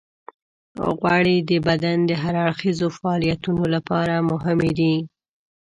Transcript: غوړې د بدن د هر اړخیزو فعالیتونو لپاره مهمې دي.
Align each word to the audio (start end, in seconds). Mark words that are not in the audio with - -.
غوړې 0.95 1.37
د 1.49 1.51
بدن 1.67 1.97
د 2.09 2.11
هر 2.21 2.35
اړخیزو 2.45 2.87
فعالیتونو 2.97 3.63
لپاره 3.75 4.13
مهمې 4.31 4.71
دي. 4.79 4.95